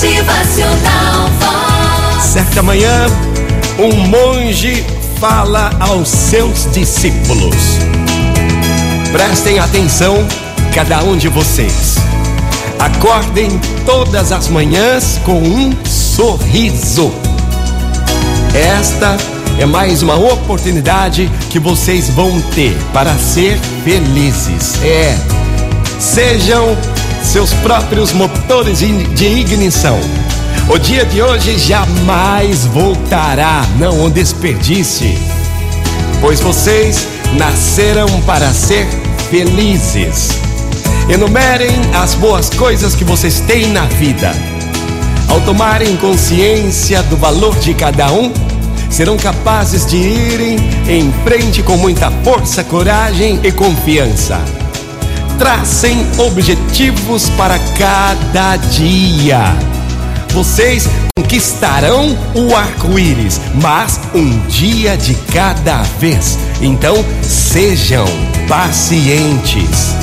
[0.00, 1.28] Motivacional.
[2.22, 3.06] Certa manhã,
[3.78, 4.82] um monge
[5.20, 7.54] fala aos seus discípulos:
[9.12, 10.26] Prestem atenção,
[10.74, 11.96] cada um de vocês.
[12.78, 13.50] Acordem
[13.84, 17.12] todas as manhãs com um sorriso.
[18.54, 19.18] Esta
[19.58, 24.82] é mais uma oportunidade que vocês vão ter para ser felizes.
[24.82, 25.14] É,
[25.98, 26.74] sejam
[27.30, 29.96] seus próprios motores de ignição.
[30.68, 35.16] O dia de hoje jamais voltará, não o desperdice,
[36.20, 38.84] pois vocês nasceram para ser
[39.30, 40.30] felizes.
[41.08, 44.32] Enumerem as boas coisas que vocês têm na vida.
[45.28, 48.32] Ao tomarem consciência do valor de cada um,
[48.90, 50.56] serão capazes de irem
[50.88, 54.40] em frente com muita força, coragem e confiança.
[55.40, 59.56] Tracem objetivos para cada dia.
[60.34, 60.86] Vocês
[61.16, 66.38] conquistarão o arco-íris, mas um dia de cada vez.
[66.60, 68.04] Então, sejam
[68.46, 69.94] pacientes.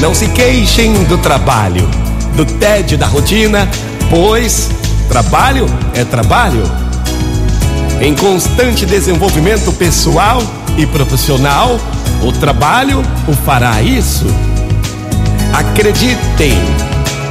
[0.00, 1.86] Não se queixem do trabalho,
[2.34, 3.68] do tédio da rotina,
[4.08, 4.70] pois
[5.10, 6.79] trabalho é trabalho.
[8.00, 10.42] Em constante desenvolvimento pessoal
[10.78, 11.78] e profissional,
[12.22, 14.24] o trabalho o fará isso.
[15.52, 16.56] Acreditem,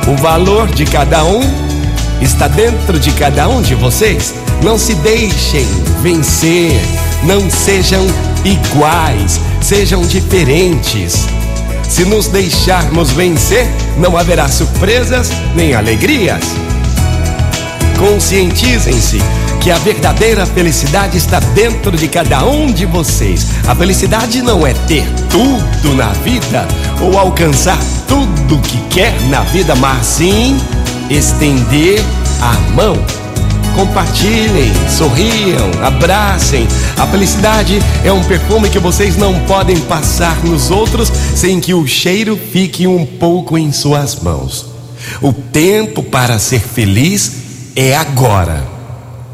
[0.08, 1.42] o valor de cada um
[2.22, 4.36] está dentro de cada um de vocês.
[4.64, 5.66] Não se deixem
[6.04, 6.80] vencer,
[7.24, 8.06] não sejam
[8.46, 11.26] iguais, sejam diferentes.
[11.88, 13.68] Se nos deixarmos vencer,
[13.98, 16.44] não haverá surpresas nem alegrias.
[18.00, 19.18] Conscientizem-se
[19.60, 23.48] que a verdadeira felicidade está dentro de cada um de vocês.
[23.68, 26.66] A felicidade não é ter tudo na vida
[27.02, 27.78] ou alcançar
[28.08, 30.58] tudo que quer na vida, mas sim
[31.10, 32.02] estender
[32.42, 32.96] a mão.
[33.76, 36.66] Compartilhem, sorriam, abracem.
[36.98, 41.86] A felicidade é um perfume que vocês não podem passar nos outros sem que o
[41.86, 44.68] cheiro fique um pouco em suas mãos.
[45.22, 47.49] O tempo para ser feliz
[47.80, 48.68] é agora.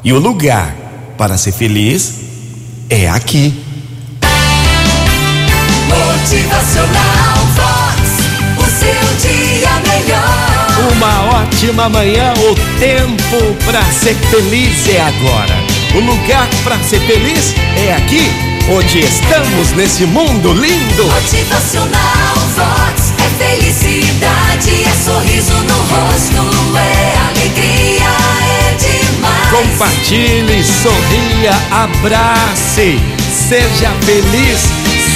[0.04, 0.76] E o lugar
[1.18, 2.14] para ser feliz
[2.92, 3.60] é aqui.
[5.90, 8.02] Motivacional Vox.
[8.60, 10.92] O seu dia melhor.
[10.92, 15.56] Uma ótima manhã, o tempo para ser feliz é agora.
[15.96, 18.32] O lugar para ser feliz é aqui,
[18.70, 21.04] onde estamos nesse mundo lindo.
[21.06, 23.12] Motivacional Vox.
[23.18, 26.75] É felicidade, é sorriso no rosto,
[29.75, 32.97] compartilhe, sorria, abrace,
[33.30, 34.62] seja feliz,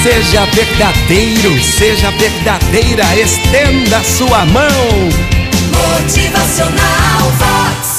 [0.03, 4.69] seja verdadeiro, seja verdadeira, estenda sua mão.
[5.71, 7.98] Motivacional Vox.